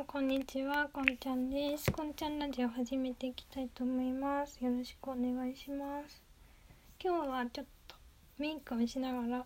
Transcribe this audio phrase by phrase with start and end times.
[0.00, 1.92] んこんにちはこんちゃんです。
[1.92, 4.58] こんちゃんラジオ始めていきたいと思います。
[4.64, 6.22] よろしくお願いします。
[7.04, 7.96] 今日はちょっと
[8.38, 9.44] メイクをしながら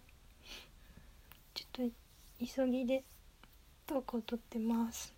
[1.55, 1.95] ちょっと
[2.47, 3.03] 急ぎで
[3.85, 5.13] トークを撮ってます。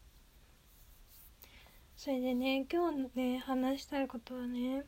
[1.98, 4.84] それでね今日ね話したいことはね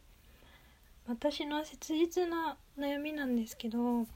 [1.07, 4.07] 私の切実な悩みなんですけど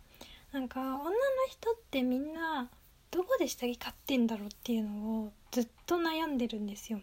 [0.50, 1.10] なんか女の
[1.50, 2.70] 人ってみんな
[3.12, 4.90] どこで下着買ってんだろうっていうの
[5.24, 6.98] をずっと悩んでるんですよ。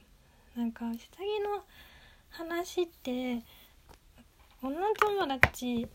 [0.55, 1.63] なんか下着の
[2.31, 3.43] 話って
[4.61, 5.87] 女友達い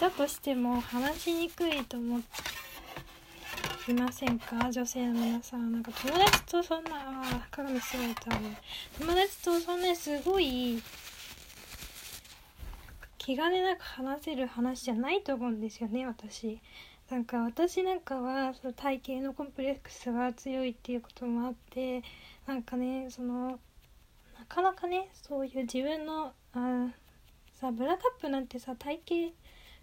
[0.00, 2.20] たとしても話しにくいと思
[3.88, 4.70] いませんか？
[4.72, 5.70] 女性の皆さん。
[5.70, 8.58] なんか友達とそんなあ鏡すごいたね
[8.98, 10.82] 友達とそんなにすごい
[13.18, 16.58] 気兼ねなく話せる話じゃないと思うんですよね私。
[17.10, 22.02] なんか私なんかはその体型のコンプレックスが強いっていうこともあって
[22.46, 23.58] なんかねその
[24.38, 26.88] なかなかねそういう自分のあ
[27.54, 29.34] さブラカップなんてさ体型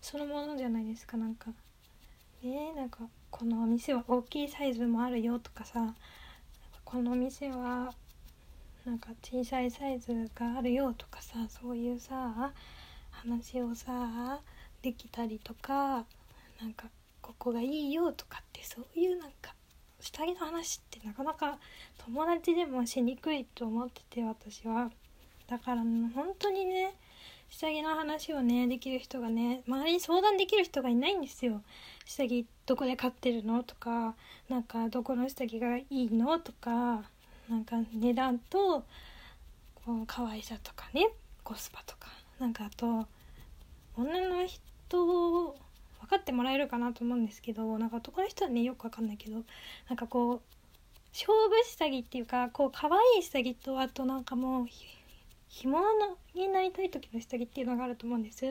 [0.01, 1.17] そのものじゃないですか。
[1.17, 1.49] なんか
[2.43, 2.99] ねなんか
[3.31, 5.95] このお店は大きいサイズもあるよとかさ
[6.83, 7.91] このお店は
[8.85, 12.53] なんか小さいサイズがあるよとかさそういうさ
[13.09, 14.39] 話をさ
[14.83, 16.05] できたりとか
[16.61, 16.85] なんか
[17.25, 19.55] ここがいいよとかってそういうなんか
[19.99, 21.57] 下着の話ってなかなか
[22.05, 24.91] 友達でもしにくいと思ってて私は。
[25.47, 26.93] だから本当にね
[27.49, 31.63] 下着の話をねできる人がね周りに相談できる人がいないんですよ。
[32.05, 34.13] 下着どこで買ってるのとか
[34.47, 37.09] なんかどこの下着がいいのとか
[37.49, 38.85] なんか値段と
[39.73, 41.09] こう可愛さとかね
[41.43, 43.07] コスパとかなんかあと
[43.97, 45.55] 女の人
[46.05, 49.43] 分かってもらえるかなと思うんですけどなんか男の人はねよく分かんないけど
[49.89, 50.41] なんかこう
[51.11, 54.65] 勝負下着っていうかこう可愛い下着とあとなんかもう
[55.47, 55.83] 干物
[56.33, 58.43] になりたい時の下着っていうのがあると思うんです。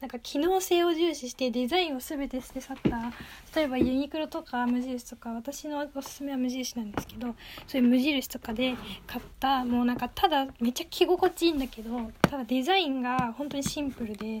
[0.00, 3.12] なんか機能性を重視してデザインを全て捨て去った
[3.54, 7.34] 例えばユニクロとか無印とか私のおすすめは無印なんですけど
[7.66, 8.74] そういう無印とかで
[9.06, 14.40] 買ったもうなんかただめっちゃ着心地いいんだけどただデザインが本当にシンプルで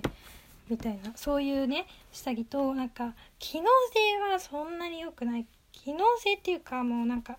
[0.68, 1.12] みたいな。
[1.16, 5.46] そういうね下着となんか機能性はそんなに良くない。
[5.72, 7.38] 機能性っていうかもうなんか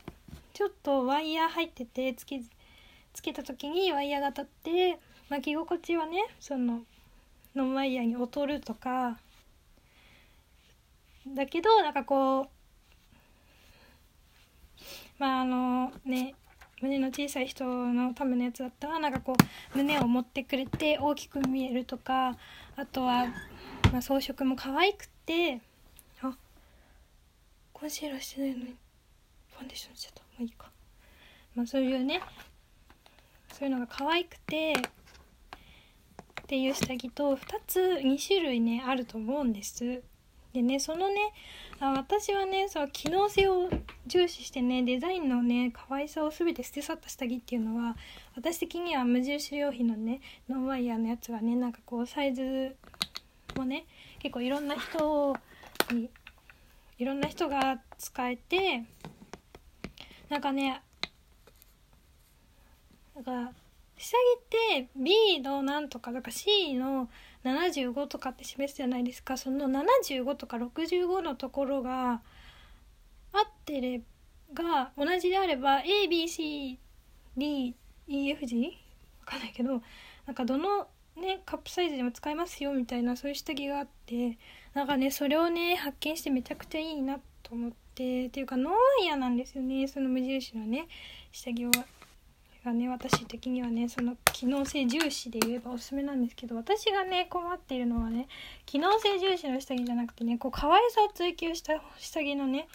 [0.54, 2.42] ちょっとワイヤー入っててつけ
[3.14, 6.82] つけた時にワイヤーが当たって巻き心地はねその
[7.56, 9.20] ノンワイヤーに劣るとか
[11.28, 12.48] だけどなんかこう
[15.18, 16.36] まああのね
[16.82, 19.36] 胸の小さい人のためのやつだったらなんかこ
[19.74, 22.38] う胸を持ってくれて大きく見えるとか
[22.76, 23.28] あとは、
[23.92, 25.62] まあ、装飾も可愛くて
[26.22, 26.34] あ
[27.74, 28.64] コンシーラーしてないのに
[29.52, 30.22] ファンデーションしちゃった。
[30.22, 30.72] まあいいか、
[31.56, 32.22] まあ、そういうね
[33.54, 34.76] そういうのが可愛くてっ
[36.48, 40.02] ていう下着と2つ2種類ねあると思うんです。
[40.54, 41.16] でねそのね
[41.80, 43.70] あ私はねそう機能性を
[44.08, 47.96] 重視してねデザインのね可愛さを全て捨て去った下着っていうのは
[48.36, 52.76] 私的には無印良品のねノンワイヤーのやつはねなんかこうサイズ
[53.56, 53.86] もね
[54.20, 55.36] 結構いろんな人
[55.94, 56.10] に
[56.98, 58.84] いろんな人が使えて
[60.30, 60.82] なんかね
[63.16, 63.52] なんか
[63.98, 67.10] 下着って B のなんとかだか C の
[67.44, 69.38] 75とかって示すじゃないですか。
[69.38, 72.22] その75とか65のところが
[73.32, 74.02] 合ってれ
[74.54, 76.78] が同じであれば ABCDEFG
[79.20, 79.82] わかんないけど
[80.26, 84.38] なんかどのねカップサイズでも使えますよみたいなそういう下着があって
[84.74, 89.88] なんかねそれをね発見してめちゃくちゃいいなと思ってっていうかノーワイヤなんですよね。
[89.88, 90.88] その無印のね
[91.32, 91.72] 下着は。
[92.66, 98.28] がね私的にはねその機能性重視で言えばおすすめなんですけど私がね困っているのはね
[98.66, 102.68] 機能性重視の下着じゃなくてねこう可愛さを追求した下着のね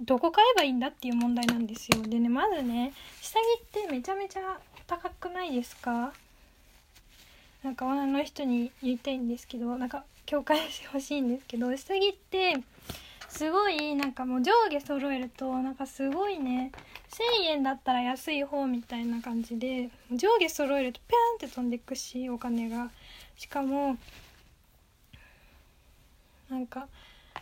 [0.00, 2.02] どこ買えばいいんだっていう問題なんですよ。
[2.02, 3.42] でねまずね下着
[3.80, 6.12] ってめちゃめちゃ高くないですか？
[7.62, 12.56] なんか女の人に言いたいんですけどなんか共感してほしいんですけど下着って
[13.34, 16.70] すごいなんかもう上下揃えるとなんかすごいね。
[17.10, 22.90] 1000円だったら安い方みたいな感じで上下揃えるとピャンって飛んでいくしお金が。
[23.36, 23.96] しかも
[26.48, 26.86] なんか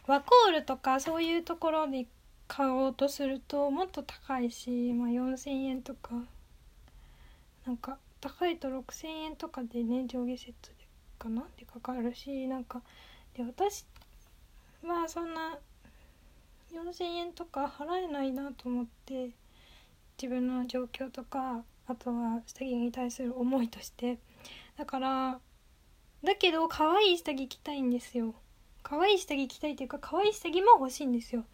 [0.06, 2.06] ワコールとかそういうところで
[2.48, 6.14] 買おうとするともっと高いし、まあ、4000円とか。
[7.66, 10.74] なんか高いと6000円とかでね上下セットで
[11.18, 11.42] かな？
[11.42, 12.80] ってかかるしなんか
[13.36, 13.84] で私
[14.82, 15.58] はそんな
[16.72, 19.30] 4,000円とか払えないなと思って
[20.20, 24.18] 自分の状況とかあとは下着に対する思いとして。
[24.78, 25.40] だから
[26.24, 28.34] だけど可愛い下着着たいんですよ。
[28.82, 31.44] 可愛い下着着たいっていうか可愛い下着も欲しいんですよ。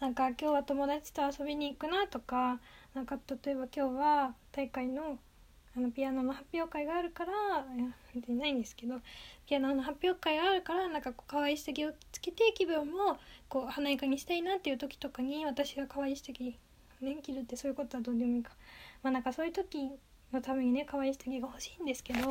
[0.00, 2.60] なんか今日は友達と遊びに行くなとか
[2.94, 5.18] なんか例えば今日は大会の
[5.78, 8.96] あのピアノの発表会があるからいや別にないんですけど
[9.46, 13.16] ピアノの発表会があるからなんかこう可愛い下着をつけて気分も
[13.48, 16.58] こう華やかにしたいなっていう時とかに私が可愛い下着
[17.00, 18.50] ね着るってそういうことはどうでもいいか。
[19.04, 19.88] まあなんかそういう時
[20.32, 22.28] のためにね可愛い下着が欲しいんですけど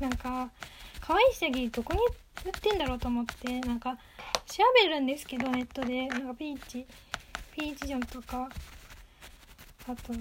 [0.00, 0.50] なんか
[1.00, 2.00] 可愛い下着どこに
[2.44, 3.96] 売ってんだろうと思ってなんか
[4.46, 6.08] 調べるんですけどネットで。
[6.08, 6.84] なんかピーチ
[7.52, 8.48] ピーチジョンとか
[9.86, 10.12] あと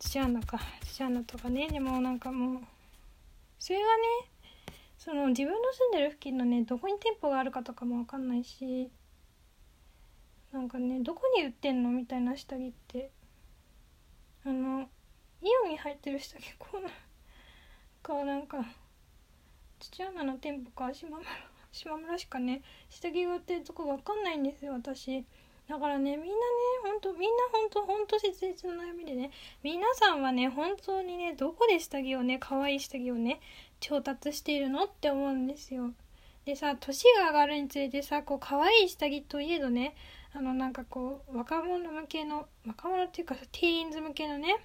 [0.00, 0.58] チアナか
[0.92, 1.68] チアナとかね。
[1.68, 2.62] でもなんかもう
[3.58, 3.92] それがね
[4.98, 8.90] その自分の住んでる付近のねどこに店舗があるかとかも分かんないし
[10.52, 13.10] なんかねどこに売ってんのみたいな下着って。
[14.42, 14.88] あの
[15.42, 16.88] イオンに入ってる下着こうな
[18.02, 18.64] かなんか
[19.78, 21.28] 土穴の店舗か島村
[21.72, 25.26] 島村しかね下着が売ってるとこ分かんないんですよ私。
[25.70, 26.32] だからねみんなね
[26.82, 29.30] ほんとみんなほんとほんと切実な悩みでね
[29.62, 33.40] 皆さんはね本当にねどこで下着をね可愛い下着をね
[33.78, 35.92] 調達しているのって思うんですよ。
[36.44, 39.94] でさ年が上がるにつれてさこう可愛い下着といえどね
[40.34, 44.56] あのなんかこう若者向けの若者っていうかさティーンズ向けのね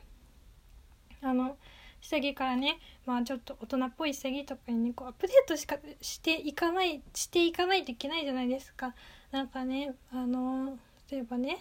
[1.22, 1.56] あの
[2.02, 8.96] 下着からねまあちょっと大人っぽい下着とかにねこうアップデートしかしていかないしていかないといけないじゃないですか。
[9.32, 10.80] なんかねあの
[11.12, 11.60] 例えばね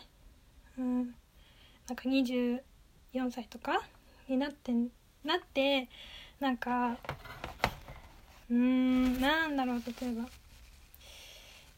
[0.79, 1.14] うん
[1.88, 2.61] なんか24
[3.31, 3.82] 歳とか
[4.29, 4.73] になって
[5.25, 5.88] なって
[6.41, 6.96] なんか
[8.50, 10.29] うんなんだろう例えば。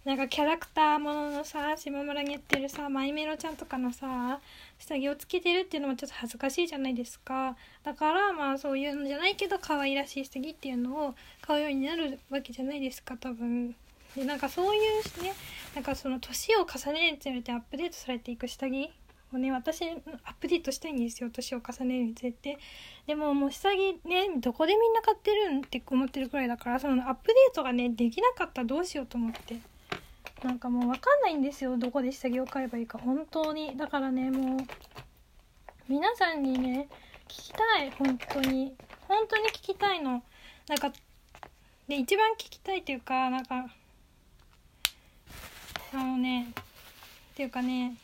[0.07, 4.39] なんかキャラクターもののさ島村にやってるさマイメロちゃんとかのさ
[4.79, 7.57] 下着をつけてるっていうのもちょっと恥ずかしいじゃないですか。
[7.83, 13.75] だからまあそういうのじゃないけど可愛らしい下着っていうのを買うようになるわけじゃないですか多分。
[14.17, 15.35] でなんかそういうね
[15.75, 18.91] なんかその年を重ねるにつれてアップデートされていく下着
[19.33, 19.99] をね私アッ
[20.41, 22.59] プデートしたいんですよ年を重ねるにつれて。
[23.07, 23.77] でももう下着
[24.09, 29.57] ねどこでみんな買ってるんって思ってるくらいだからそのアップデートがねできなかったらどうしようと思って。
[30.45, 32.99] なんかもう分かんないんですよどこで下着を買えばいいか。
[32.99, 33.77] 本当に。
[33.77, 34.61] だからねもう
[35.89, 36.89] 皆さんにね
[37.29, 37.91] 聞きたい。
[37.91, 38.75] 本当に。
[39.09, 40.23] 本当に聞きたいの。
[40.69, 40.93] なんか
[41.89, 43.67] で一番聞きたいっていうかなんか
[45.93, 46.53] あのね
[47.33, 47.97] っていうかね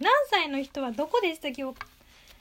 [0.00, 1.74] 何歳の人はどこで下着を、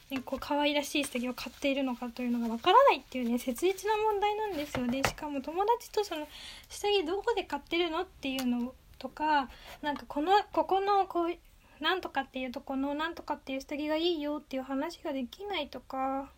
[0.10, 5.02] ね、こう可愛らしい下着を買っているのかというのがわからないっていうね切実な問題なんですよね。
[5.04, 6.28] しかも友達とその
[6.70, 9.50] 下着どこで買ってるのっていうのとか
[9.82, 16.30] なんかこのここのこうなんとかっていうとこのなんとかっていう下着がいいよっていう話ができないとか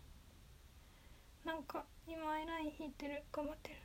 [1.44, 3.83] なんか今アイライン引いてる頑張ってる。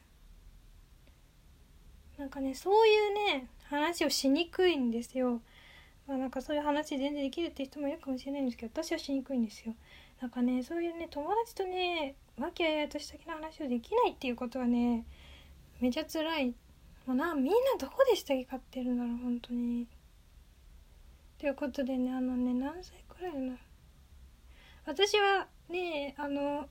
[2.19, 5.42] なんかねそういうね話をしにくいんですよ。
[6.06, 9.74] まあなんかそういう話全然できるって人もいるかもしれないんですけど私はしにくいんですよ。
[10.19, 15.06] なんかねそういうね友達とね和気あいあいとした気の話をできないっていうことはね
[15.80, 16.48] めちゃ辛い。
[17.07, 19.88] もうなみんなどこで下着買ってるんだろう本当に。
[21.38, 23.56] ということでねあのね何歳くらいの
[24.86, 26.67] 私はねあの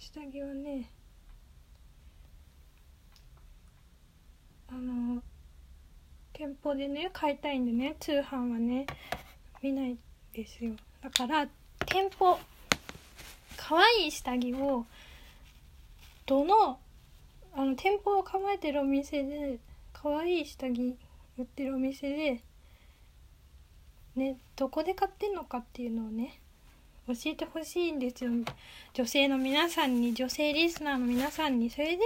[0.00, 0.90] 下着はね
[4.74, 5.22] あの
[6.42, 8.84] 店舗でね買いたいんでね通販はね
[9.62, 9.96] 見ない
[10.34, 10.72] ですよ。
[11.00, 11.46] だから
[11.86, 12.36] 店舗
[13.56, 14.84] 可愛い下着を
[16.26, 16.80] どの
[17.54, 19.60] あの店舗を構えてるお店で
[19.92, 20.96] 可愛い下着
[21.38, 22.40] 売ってるお店で
[24.16, 26.40] ねどこで買ってんのかっていうのをね
[27.06, 28.32] 教えてほしいんですよ。
[28.94, 31.70] 女性の皆さんに女性リスナーの皆さんに。
[31.70, 32.02] それで、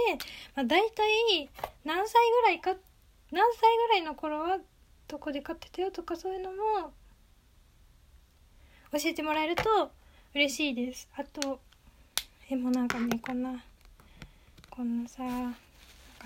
[0.55, 1.49] まあ、大体
[1.85, 2.13] 何歳
[2.43, 2.86] ぐらいかって
[3.31, 4.57] 何歳ぐらいの頃は
[5.07, 6.91] どこで買ってたよとかそういうのも
[8.91, 9.91] 教えてもらえると
[10.33, 11.07] 嬉しいです。
[11.17, 11.59] あと
[12.49, 13.63] えもうなんかねこんな
[14.69, 15.57] こんなさなんか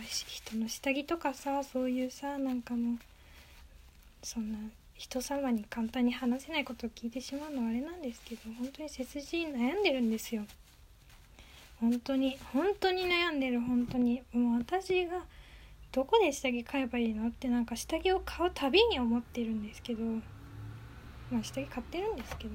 [0.03, 2.98] 人の下着とかさそういうさなんかもう
[4.22, 4.60] そんな
[4.93, 10.43] 人様に簡単に話せないことを聞いてしまうのはあれなんですけど本当に背筋悩んでるんですよ。
[11.79, 14.22] 本当に本当に悩んでる本当に。
[14.31, 15.24] もう私が
[15.92, 17.28] どこで下着買えばいいの？
[17.28, 20.04] ってなんか下着を買うたびに思ってるんですけど。
[21.32, 22.54] まあ下着買ってるんですけど。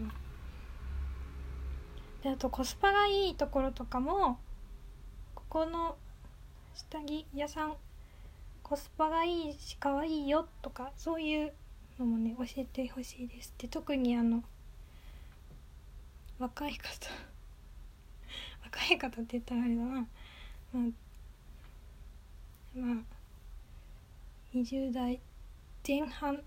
[2.23, 4.39] であとコスパがいいところとかも
[5.35, 5.97] ここの
[6.75, 7.75] 下着屋さん
[8.63, 11.53] コスパがいいし可愛いよとかそういう
[11.99, 14.43] のもね教えてほしいですで特にあの
[16.39, 17.11] 若い方。
[18.65, 19.89] 若い方って言ったらあれだな。
[19.91, 20.79] まあ
[22.79, 23.16] まあ
[24.57, 25.21] 20代
[25.87, 26.41] 前半。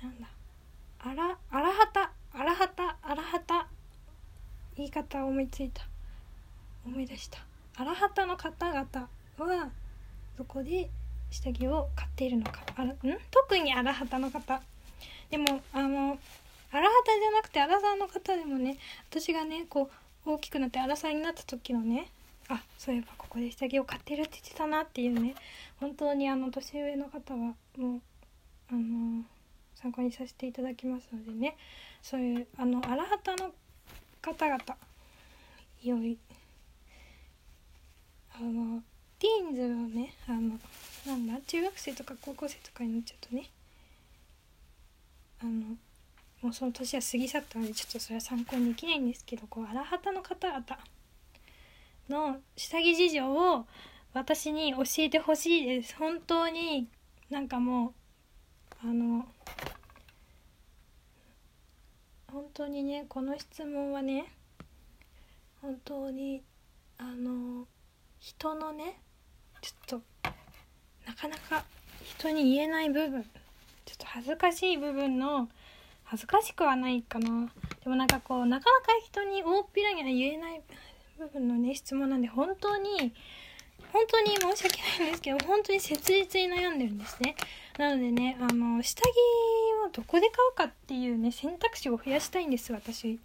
[0.00, 0.28] なんだ？
[1.00, 3.66] あらあらはたあらはたあらはた
[4.76, 5.82] 言い方思いついた。
[6.86, 7.40] 思い出した。
[7.78, 8.78] あらはたの方々
[9.38, 9.70] は
[10.38, 10.88] どこで
[11.32, 12.60] 下着を買っているのか？
[12.76, 12.96] あらん？
[13.32, 14.62] 特にあらはたの方。
[15.30, 16.16] でもあの
[16.70, 18.78] アラハタじゃなくてアラサーの方でもね
[19.10, 19.90] 私がねこ
[20.26, 22.08] う大きくなってアラサーになった時のね
[22.50, 25.34] あそういえばここで下着を買ってるって言ってたなっていうね。
[25.78, 27.54] 本当にあの年上の方はも
[27.96, 28.00] う
[28.70, 29.24] あの
[29.76, 31.56] 参考にさせていただきますのでね。
[32.02, 33.52] そういうあのアラハタの
[34.20, 34.58] 方々
[35.82, 36.18] 良い
[38.34, 38.82] あの
[39.18, 40.58] ティーンズのねあの
[41.06, 43.50] なんだ中学生とか高校生とかになっちゃうとね
[45.42, 45.76] あの
[46.42, 50.62] もうその年は過ぎ去ったのでちょっとそれは参考にできないんですけどこう荒旗の方々
[52.10, 53.66] の下着事情を
[54.12, 55.94] 私に教えてほしいです。
[55.96, 56.88] 本当に
[57.30, 57.94] なんかも
[58.84, 59.24] うあの
[62.32, 64.32] 本当にねこの質問はね
[65.62, 66.42] 本当に
[66.98, 67.66] あの
[68.18, 68.98] 人のね
[69.62, 70.30] ちょっと
[71.06, 71.64] なかなか
[72.02, 73.22] 人に言えない部分
[73.84, 75.48] ちょっと恥ずかしい部分の
[76.02, 77.48] 恥ずかしくはないかな。
[77.84, 80.60] でもなんかこうなかなか人に大っぴらには言えない
[81.20, 83.12] 部分のね質問なんで本当に
[83.92, 87.36] 本当に申し訳ないんですけど本当に切実に悩んでるんですね。
[87.76, 89.06] なのでねあの下着
[89.86, 93.18] をどこで買うかっていうね選択肢を増やしたいんです私。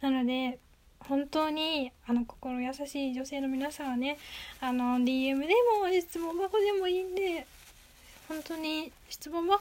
[0.00, 0.58] なので
[1.00, 4.18] 本当にあの心優しい女性の皆さんはね
[4.60, 5.46] あの DM で
[5.80, 7.46] も質問箱でもいいんで
[8.26, 9.56] 本当に質問箱